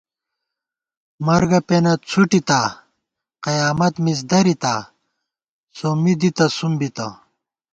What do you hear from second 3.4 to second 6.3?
قیامَت مِز دَرِتا، سومّی